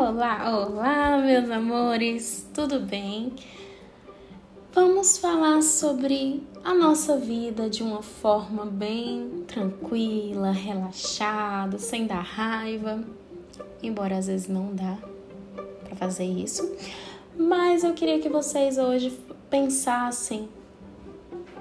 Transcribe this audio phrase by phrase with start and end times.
[0.00, 3.32] Olá, olá, meus amores, tudo bem?
[4.72, 13.02] Vamos falar sobre a nossa vida de uma forma bem tranquila, relaxada, sem dar raiva,
[13.82, 14.98] embora às vezes não dá
[15.82, 16.72] para fazer isso.
[17.36, 19.18] Mas eu queria que vocês hoje
[19.50, 20.48] pensassem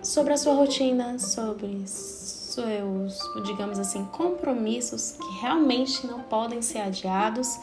[0.03, 7.59] sobre a sua rotina, sobre seus, digamos assim, compromissos que realmente não podem ser adiados,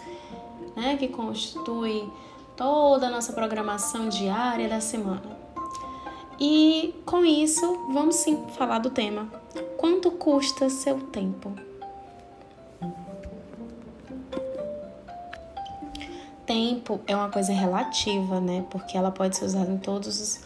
[0.76, 2.10] né, que constitui
[2.56, 5.44] toda a nossa programação diária da semana.
[6.38, 9.28] E com isso, vamos sim falar do tema.
[9.76, 11.52] Quanto custa seu tempo?
[16.44, 18.66] Tempo é uma coisa relativa, né?
[18.68, 20.40] Porque ela pode ser usada em todos os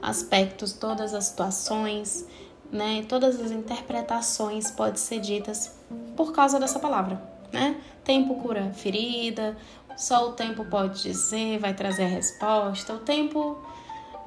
[0.00, 2.26] aspectos, todas as situações,
[2.70, 3.04] né?
[3.08, 5.74] Todas as interpretações podem ser ditas
[6.16, 7.20] por causa dessa palavra,
[7.52, 7.76] né?
[8.04, 9.56] Tempo cura ferida,
[9.96, 12.94] só o tempo pode dizer, vai trazer a resposta.
[12.94, 13.58] O tempo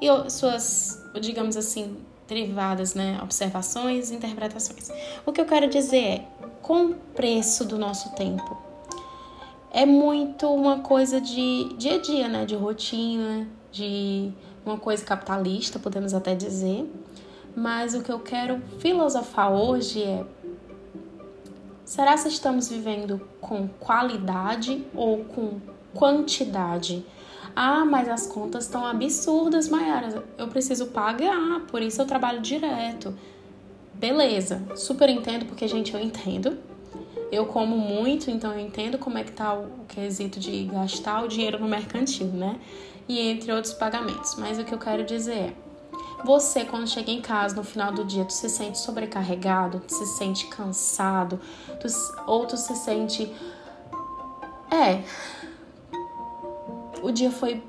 [0.00, 1.96] e suas, digamos assim,
[2.28, 3.18] derivadas, né?
[3.22, 4.90] Observações, interpretações.
[5.24, 6.28] O que eu quero dizer é,
[6.62, 8.56] com o preço do nosso tempo,
[9.70, 12.44] é muito uma coisa de dia a dia, né?
[12.44, 14.32] De rotina, de
[14.64, 16.90] uma coisa capitalista, podemos até dizer.
[17.54, 20.24] Mas o que eu quero filosofar hoje é:
[21.86, 25.60] será se estamos vivendo com qualidade ou com
[25.94, 27.06] quantidade?
[27.54, 30.22] Ah, mas as contas estão absurdas, Mayara.
[30.36, 33.14] Eu preciso pagar, por isso eu trabalho direto.
[33.94, 36.58] Beleza, super entendo, porque, gente, eu entendo.
[37.32, 41.28] Eu como muito, então eu entendo como é que tá o quesito de gastar o
[41.28, 42.60] dinheiro no mercantil, né?
[43.08, 44.34] E entre outros pagamentos.
[44.36, 45.52] Mas o que eu quero dizer é,
[46.24, 50.06] você, quando chega em casa no final do dia, tu se sente sobrecarregado, tu se
[50.06, 51.40] sente cansado,
[51.80, 51.86] tu,
[52.26, 53.32] ou tu se sente.
[54.70, 55.02] É.
[57.02, 57.62] O dia foi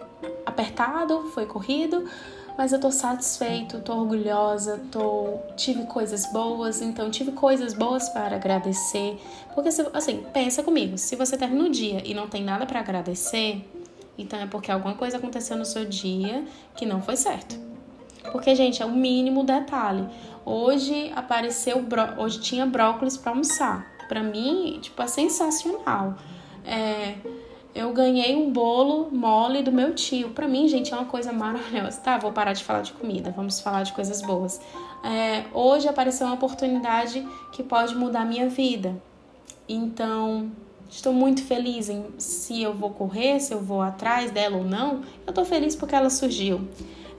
[0.46, 2.10] apertado, foi corrido,
[2.58, 8.36] mas eu tô satisfeito, tô orgulhosa, tô tive coisas boas, então tive coisas boas para
[8.36, 9.20] agradecer.
[9.54, 13.64] Porque assim, pensa comigo, se você termina o dia e não tem nada para agradecer,
[14.18, 16.44] então é porque alguma coisa aconteceu no seu dia
[16.76, 17.68] que não foi certo.
[18.32, 20.08] Porque, gente, é o mínimo detalhe.
[20.46, 21.84] Hoje apareceu,
[22.18, 23.86] hoje tinha brócolis para almoçar.
[24.08, 26.16] Para mim, tipo, é sensacional.
[26.66, 27.16] É,
[27.76, 30.30] eu ganhei um bolo mole do meu tio.
[30.30, 32.00] Para mim, gente, é uma coisa maravilhosa.
[32.02, 34.60] Tá, vou parar de falar de comida, vamos falar de coisas boas.
[35.04, 38.96] É, hoje apareceu uma oportunidade que pode mudar a minha vida.
[39.70, 40.50] Então,
[40.90, 45.02] estou muito feliz em se eu vou correr, se eu vou atrás dela ou não.
[45.26, 46.68] Eu tô feliz porque ela surgiu.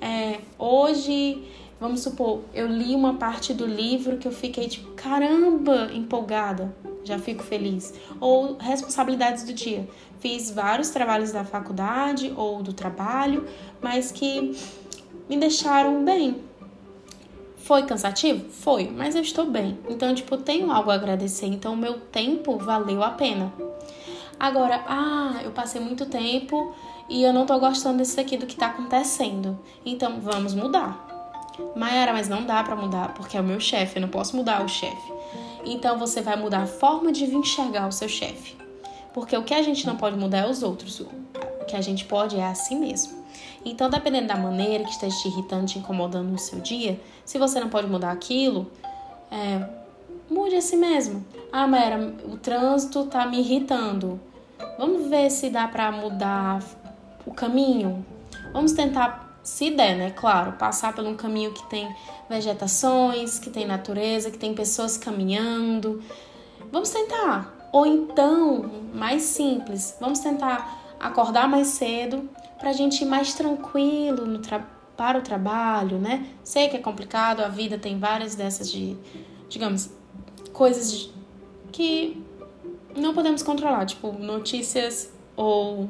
[0.01, 1.43] É, hoje,
[1.81, 7.19] vamos supor, eu li uma parte do livro que eu fiquei tipo, caramba, empolgada, já
[7.19, 7.95] fico feliz.
[8.21, 9.89] Ou responsabilidades do dia.
[10.21, 13.47] Fiz vários trabalhos da faculdade ou do trabalho,
[13.81, 14.57] mas que
[15.29, 16.43] me deixaram bem.
[17.57, 18.49] Foi cansativo?
[18.51, 19.79] Foi, mas eu estou bem.
[19.89, 21.47] Então, tipo, tenho algo a agradecer.
[21.47, 23.53] Então, o meu tempo valeu a pena.
[24.41, 26.75] Agora, ah, eu passei muito tempo
[27.09, 29.59] e eu não tô gostando disso aqui do que tá acontecendo.
[29.85, 31.07] Então vamos mudar.
[31.75, 34.65] Mayara, mas não dá para mudar porque é o meu chefe, eu não posso mudar
[34.65, 35.13] o chefe.
[35.65, 38.57] Então você vai mudar a forma de enxergar o seu chefe.
[39.13, 41.01] Porque o que a gente não pode mudar é os outros.
[41.01, 43.19] O que a gente pode é a si mesmo.
[43.65, 47.59] Então, dependendo da maneira que esteja te irritando, te incomodando no seu dia, se você
[47.61, 48.71] não pode mudar aquilo,
[49.31, 49.67] é,
[50.31, 51.25] mude a si mesmo.
[51.53, 54.21] Ah, Mayara, o trânsito tá me irritando.
[54.79, 56.63] Vamos ver se dá para mudar
[57.29, 58.05] o caminho.
[58.53, 60.11] Vamos tentar, se der, né?
[60.11, 61.95] Claro, passar por um caminho que tem
[62.29, 66.03] vegetações, que tem natureza, que tem pessoas caminhando.
[66.73, 67.55] Vamos tentar.
[67.73, 72.29] Ou então, mais simples, vamos tentar acordar mais cedo
[72.59, 74.41] para a gente ir mais tranquilo no
[74.97, 76.27] para o trabalho, né?
[76.43, 78.97] Sei que é complicado, a vida tem várias dessas de,
[79.49, 79.91] digamos,
[80.53, 81.13] coisas de,
[81.71, 82.21] que
[82.97, 85.89] não podemos controlar, tipo notícias ou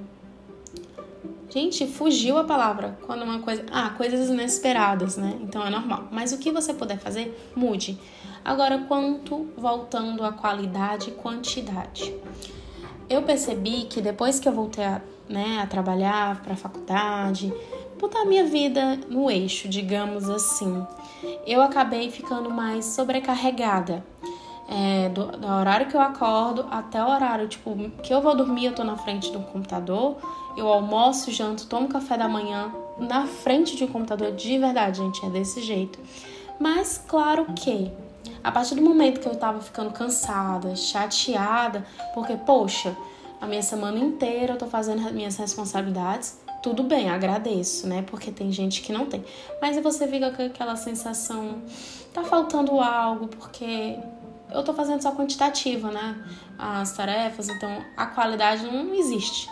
[1.50, 3.64] Gente, fugiu a palavra quando uma coisa.
[3.70, 5.38] Ah, coisas inesperadas, né?
[5.40, 6.08] Então é normal.
[6.10, 7.98] Mas o que você puder fazer, mude.
[8.44, 12.14] Agora, quanto voltando à qualidade e quantidade.
[13.08, 17.52] Eu percebi que depois que eu voltei a, né, a trabalhar para a faculdade,
[17.98, 20.86] botar a minha vida no eixo, digamos assim,
[21.46, 24.04] eu acabei ficando mais sobrecarregada
[24.68, 28.66] é, do, do, horário que eu acordo até o horário, tipo, que eu vou dormir,
[28.66, 30.16] eu tô na frente do computador,
[30.56, 35.24] eu almoço, janto, tomo café da manhã na frente de um computador, de verdade, gente,
[35.24, 35.98] é desse jeito.
[36.60, 37.90] Mas claro que
[38.42, 42.94] a partir do momento que eu tava ficando cansada, chateada, porque, poxa,
[43.40, 48.02] a minha semana inteira eu tô fazendo as minhas responsabilidades, tudo bem, agradeço, né?
[48.02, 49.24] Porque tem gente que não tem.
[49.62, 51.62] Mas você fica com aquela sensação,
[52.12, 53.96] tá faltando algo, porque
[54.50, 56.24] eu tô fazendo só quantitativa, né?
[56.58, 59.48] As tarefas, então a qualidade não existe.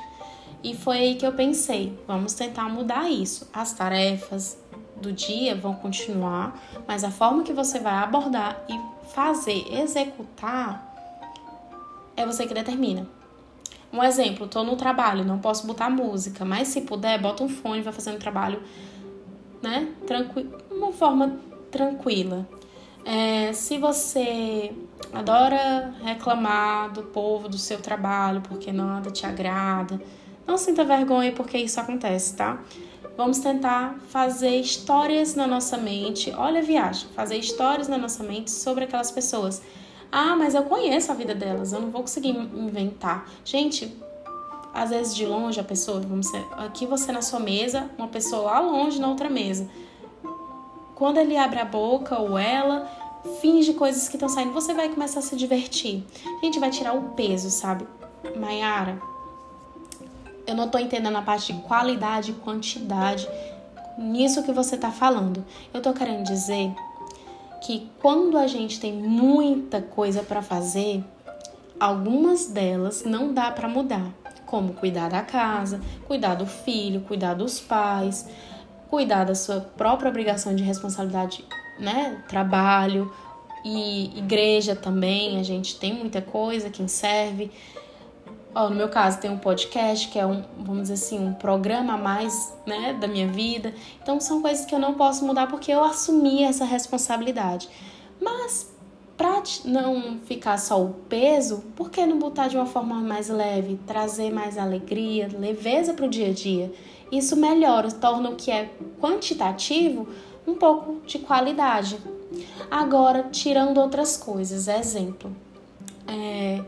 [0.63, 3.49] E foi aí que eu pensei, vamos tentar mudar isso.
[3.53, 4.59] As tarefas
[5.01, 6.59] do dia vão continuar,
[6.89, 10.95] mas a forma que você vai abordar e fazer, executar,
[12.17, 13.07] é você que determina.
[13.93, 17.83] Um exemplo, tô no trabalho, não posso botar música, mas se puder, bota um fone,
[17.83, 18.63] vai fazendo trabalho,
[19.63, 19.93] né?
[20.07, 21.39] Tranqui uma forma
[21.71, 22.47] tranquila.
[23.07, 24.73] É, se você
[25.13, 30.01] adora reclamar do povo do seu trabalho porque nada te agrada,
[30.47, 32.61] não sinta vergonha porque isso acontece, tá?
[33.17, 36.33] Vamos tentar fazer histórias na nossa mente.
[36.37, 39.63] Olha a viagem, fazer histórias na nossa mente sobre aquelas pessoas
[40.11, 43.29] ah, mas eu conheço a vida delas, eu não vou conseguir inventar.
[43.45, 43.97] Gente,
[44.73, 48.43] às vezes de longe a pessoa, vamos ser, aqui você na sua mesa, uma pessoa
[48.43, 49.69] lá longe na outra mesa.
[50.97, 52.91] Quando ele abre a boca ou ela
[53.43, 56.03] finge coisas que estão saindo, você vai começar a se divertir.
[56.41, 57.87] A gente vai tirar o peso, sabe?
[58.35, 58.99] Maiara,
[60.47, 63.29] eu não tô entendendo a parte de qualidade e quantidade
[63.99, 65.45] nisso que você tá falando.
[65.75, 66.75] Eu tô querendo dizer
[67.61, 71.05] que quando a gente tem muita coisa para fazer,
[71.79, 74.15] algumas delas não dá para mudar,
[74.47, 78.27] como cuidar da casa, cuidar do filho, cuidar dos pais,
[78.89, 81.45] cuidar da sua própria obrigação de responsabilidade,
[81.79, 83.13] né, trabalho
[83.65, 87.51] e igreja também, a gente tem muita coisa, quem serve,
[88.57, 91.93] Ó, no meu caso, tem um podcast, que é um, vamos dizer assim, um programa
[91.93, 93.75] a mais, né, da minha vida.
[94.03, 97.69] Então, são coisas que eu não posso mudar porque eu assumi essa responsabilidade.
[98.19, 98.75] Mas,
[99.15, 103.79] pra não ficar só o peso, por que não botar de uma forma mais leve,
[103.87, 106.73] trazer mais alegria, leveza para o dia a dia?
[107.11, 108.71] Isso melhora, torna o que é
[109.01, 110.09] quantitativo
[110.47, 111.99] um pouco de qualidade.
[112.71, 115.35] Agora, tirando outras coisas, exemplo.
[116.07, 116.63] É,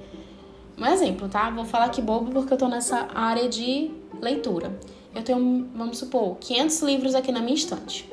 [0.77, 1.51] um exemplo, tá?
[1.51, 3.91] Vou falar aqui bobo porque eu tô nessa área de
[4.21, 4.79] leitura.
[5.15, 8.09] Eu tenho, vamos supor, 500 livros aqui na minha estante.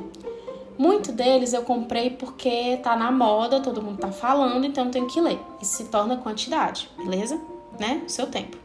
[0.77, 5.07] Muito deles eu comprei porque tá na moda, todo mundo tá falando, então eu tenho
[5.07, 5.39] que ler.
[5.62, 7.39] Isso se torna quantidade, beleza?
[7.80, 8.04] Né?
[8.06, 8.64] O seu tempo.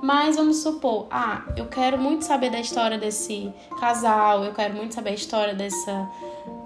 [0.00, 4.94] Mas vamos supor, ah, eu quero muito saber da história desse casal, eu quero muito
[4.94, 6.08] saber a história dessa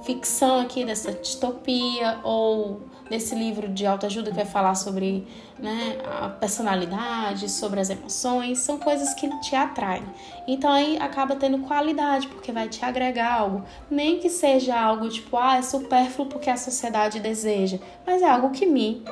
[0.04, 5.26] ficção aqui, dessa distopia, ou desse livro de autoajuda que vai falar sobre
[5.58, 10.02] né, a personalidade, sobre as emoções, são coisas que te atraem.
[10.46, 13.64] Então aí acaba tendo qualidade, porque vai te agregar algo.
[13.90, 18.50] Nem que seja algo tipo, ah, é supérfluo porque a sociedade deseja, mas é algo
[18.50, 19.02] que me,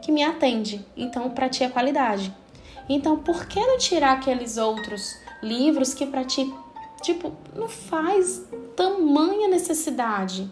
[0.00, 0.84] que me atende.
[0.96, 2.32] Então, para ti é qualidade.
[2.88, 6.52] Então, por que não tirar aqueles outros livros que para ti,
[7.02, 8.44] tipo, não faz
[8.74, 10.50] tamanha necessidade?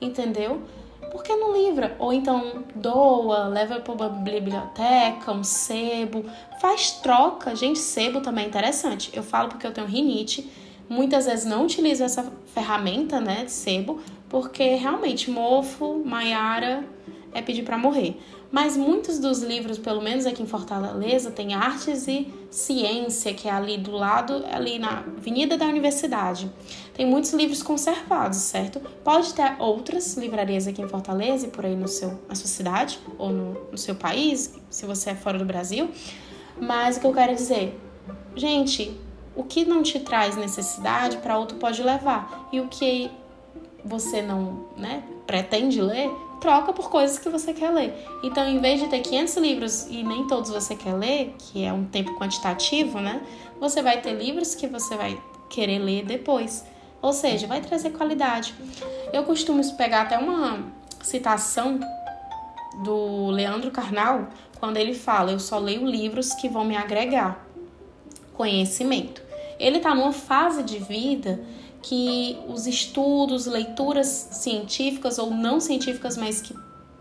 [0.00, 0.62] Entendeu?
[1.10, 1.96] por que não livra?
[1.98, 6.24] Ou então doa, leva para uma biblioteca, um sebo,
[6.60, 7.54] faz troca.
[7.54, 9.10] Gente, sebo também é interessante.
[9.12, 10.50] Eu falo porque eu tenho rinite,
[10.88, 16.84] muitas vezes não utilizo essa ferramenta, né, de sebo, porque realmente mofo, Maiara
[17.32, 18.20] é pedir para morrer.
[18.50, 23.50] Mas muitos dos livros, pelo menos aqui em Fortaleza, tem Artes e Ciência, que é
[23.52, 26.50] ali do lado, ali na Avenida da Universidade.
[26.94, 28.80] Tem muitos livros conservados, certo?
[29.04, 32.98] Pode ter outras livrarias aqui em Fortaleza e por aí no seu, na sua cidade
[33.18, 35.90] ou no, no seu país, se você é fora do Brasil.
[36.58, 37.78] Mas o que eu quero dizer,
[38.34, 38.98] gente,
[39.36, 42.48] o que não te traz necessidade, para outro pode levar.
[42.50, 43.10] E o que
[43.84, 47.94] você não né, pretende ler, troca por coisas que você quer ler.
[48.22, 51.72] Então, em vez de ter 500 livros e nem todos você quer ler, que é
[51.72, 53.22] um tempo quantitativo, né?
[53.60, 56.64] Você vai ter livros que você vai querer ler depois.
[57.00, 58.54] Ou seja, vai trazer qualidade.
[59.12, 60.64] Eu costumo pegar até uma
[61.02, 61.78] citação
[62.82, 64.28] do Leandro Carnal,
[64.58, 67.46] quando ele fala: Eu só leio livros que vão me agregar
[68.34, 69.20] conhecimento.
[69.58, 71.40] Ele está numa fase de vida
[71.82, 76.54] que os estudos, leituras científicas ou não científicas, mas que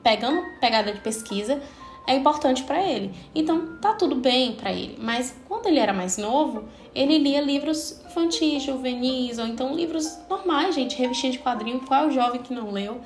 [0.04, 1.62] pegando pegada de pesquisa,
[2.08, 3.14] é importante para ele.
[3.36, 4.98] Então, tá tudo bem para ele.
[5.00, 6.64] Mas quando ele era mais novo,
[6.96, 11.82] ele lia livros infantis, juvenis, ou então livros normais, gente, revistinha de quadrinho.
[11.82, 13.02] Qual é o jovem que não leu?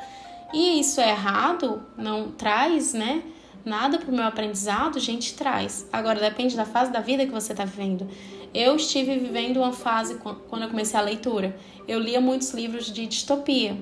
[0.53, 3.23] E isso é errado, não traz, né?
[3.65, 5.87] Nada pro meu aprendizado, gente, traz.
[5.91, 8.07] Agora depende da fase da vida que você tá vivendo.
[8.53, 10.15] Eu estive vivendo uma fase
[10.49, 11.55] quando eu comecei a leitura.
[11.87, 13.81] Eu lia muitos livros de distopia.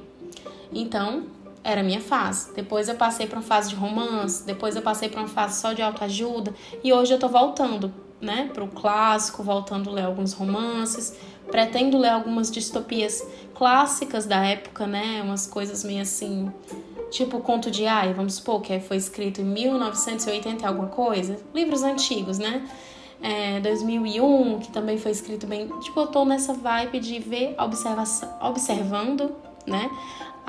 [0.72, 1.24] Então,
[1.64, 2.54] era a minha fase.
[2.54, 5.74] Depois eu passei para uma fase de romance, depois eu passei para uma fase só
[5.74, 10.34] de autoajuda e hoje eu tô voltando, né, para o clássico, voltando a ler alguns
[10.34, 11.16] romances,
[11.50, 16.52] pretendo ler algumas distopias clássicas da época, né, umas coisas meio assim,
[17.10, 21.84] tipo o conto de Ai, vamos supor que foi escrito em 1980 alguma coisa, livros
[21.84, 22.68] antigos, né?
[23.22, 25.68] É, 2001, que também foi escrito bem.
[25.82, 27.56] Tipo, eu tô nessa vibe de ver,
[28.42, 29.36] observando,
[29.68, 29.90] né?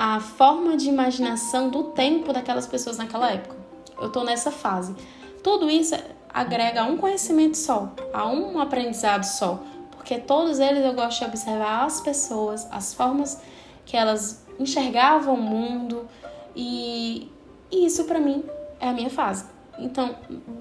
[0.02, 3.54] a forma de imaginação do tempo daquelas pessoas naquela época.
[4.00, 4.96] Eu estou nessa fase.
[5.42, 5.94] Tudo isso
[6.32, 11.26] agrega a um conhecimento só, a um aprendizado só, porque todos eles eu gosto de
[11.26, 13.42] observar as pessoas, as formas
[13.84, 16.08] que elas enxergavam o mundo
[16.56, 17.30] e,
[17.70, 18.42] e isso para mim
[18.80, 19.44] é a minha fase.
[19.80, 20.14] Então,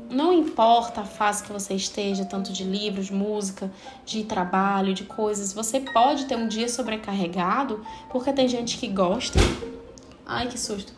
[0.10, 3.70] não importa a fase que você esteja, tanto de livros, música,
[4.06, 9.38] de trabalho, de coisas, você pode ter um dia sobrecarregado, porque tem gente que gosta.
[10.26, 10.94] Ai, que susto!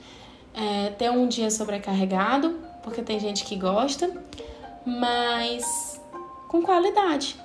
[0.54, 4.12] É, ter um dia sobrecarregado, porque tem gente que gosta,
[4.86, 6.00] mas
[6.48, 7.36] com qualidade,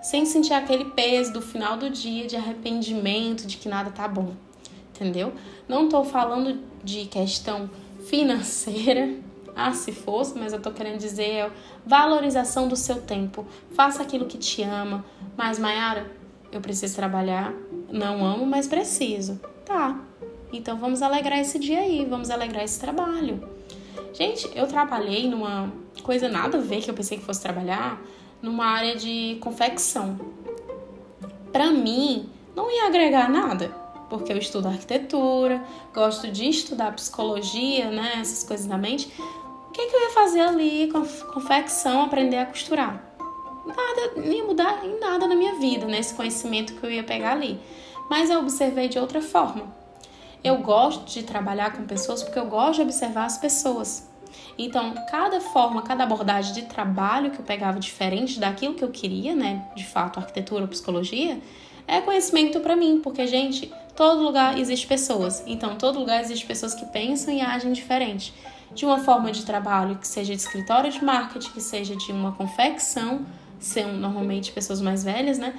[0.00, 4.32] sem sentir aquele peso do final do dia de arrependimento de que nada tá bom,
[4.94, 5.32] entendeu?
[5.68, 7.68] Não tô falando de questão
[8.06, 9.23] financeira,
[9.56, 11.50] ah, se fosse, mas eu tô querendo dizer é
[11.86, 13.46] valorização do seu tempo.
[13.72, 15.04] Faça aquilo que te ama.
[15.36, 16.10] Mas, Mayara,
[16.50, 17.52] eu preciso trabalhar.
[17.90, 19.40] Não amo, mas preciso.
[19.64, 20.00] Tá.
[20.52, 23.48] Então vamos alegrar esse dia aí, vamos alegrar esse trabalho.
[24.12, 28.00] Gente, eu trabalhei numa coisa nada a ver que eu pensei que fosse trabalhar,
[28.40, 30.18] numa área de confecção.
[31.52, 38.18] Para mim, não ia agregar nada porque eu estudo arquitetura, gosto de estudar psicologia, né,
[38.20, 39.12] essas coisas da mente
[39.74, 43.02] que, que eu ia fazer ali com confecção, aprender a costurar?
[43.66, 46.16] Nada, não ia mudar em nada na minha vida, nesse né?
[46.16, 47.58] conhecimento que eu ia pegar ali.
[48.08, 49.74] Mas eu observei de outra forma.
[50.44, 54.08] Eu gosto de trabalhar com pessoas porque eu gosto de observar as pessoas.
[54.56, 59.34] Então, cada forma, cada abordagem de trabalho que eu pegava diferente daquilo que eu queria,
[59.34, 61.40] né, de fato, arquitetura ou psicologia,
[61.86, 65.42] é conhecimento para mim, porque gente, todo lugar existe pessoas.
[65.46, 68.32] Então, todo lugar existe pessoas que pensam e agem diferente
[68.74, 72.32] de uma forma de trabalho que seja de escritório de marketing, que seja de uma
[72.32, 73.24] confecção,
[73.60, 75.54] são normalmente pessoas mais velhas, né?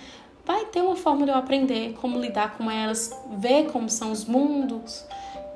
[0.46, 4.26] Vai ter uma forma de eu aprender como lidar com elas, ver como são os
[4.26, 5.04] mundos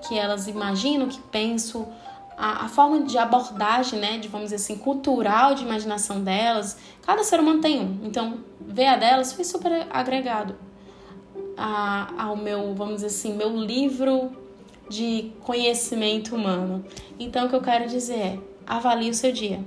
[0.07, 1.87] que elas imaginam, que pensam,
[2.35, 6.77] a, a, forma de abordagem, né, de vamos dizer assim, cultural de imaginação delas.
[7.05, 7.99] Cada ser humano tem um.
[8.03, 10.55] Então, ver a delas foi super agregado
[11.57, 14.31] a, ao meu, vamos dizer assim, meu livro
[14.89, 16.84] de conhecimento humano.
[17.19, 19.63] Então, o que eu quero dizer é: avalie o seu dia.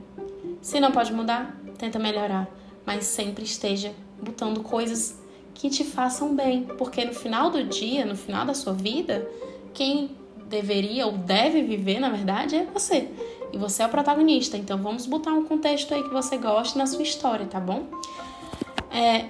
[0.61, 2.49] Se não pode mudar, tenta melhorar,
[2.85, 5.21] mas sempre esteja botando coisas
[5.55, 9.29] que te façam bem, porque no final do dia, no final da sua vida,
[9.73, 13.09] quem deveria ou deve viver, na verdade, é você.
[13.53, 14.57] E você é o protagonista.
[14.57, 17.87] Então, vamos botar um contexto aí que você goste na sua história, tá bom?
[18.91, 19.27] É,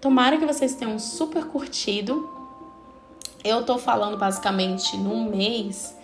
[0.00, 2.39] tomara que vocês tenham super curtido
[3.44, 5.96] eu tô falando basicamente num mês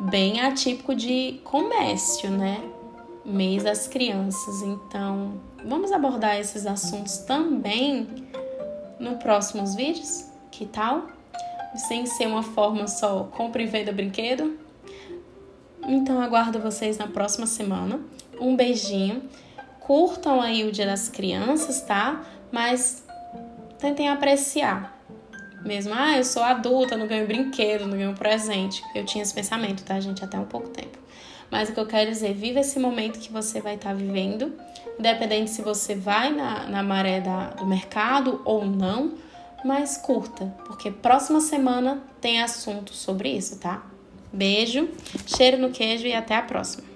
[0.00, 2.62] bem atípico de comércio, né?
[3.24, 4.62] Mês das crianças.
[4.62, 8.06] Então, vamos abordar esses assuntos também
[8.98, 10.24] no próximos vídeos?
[10.50, 11.08] Que tal?
[11.88, 14.58] Sem ser uma forma só compra e venda brinquedo.
[15.86, 18.00] Então, aguardo vocês na próxima semana.
[18.40, 19.22] Um beijinho.
[19.80, 22.24] Curtam aí o Dia das Crianças, tá?
[22.50, 23.04] Mas
[23.78, 24.97] tentem apreciar
[25.68, 28.82] mesmo, ah, eu sou adulta, não ganho brinquedo, não ganho presente.
[28.94, 30.98] Eu tinha esse pensamento, tá, gente, até um pouco tempo.
[31.50, 34.52] Mas o que eu quero dizer, viva esse momento que você vai estar tá vivendo,
[34.98, 39.14] independente se você vai na, na maré da, do mercado ou não,
[39.64, 43.82] mas curta, porque próxima semana tem assunto sobre isso, tá?
[44.32, 44.88] Beijo,
[45.26, 46.87] cheiro no queijo e até a próxima.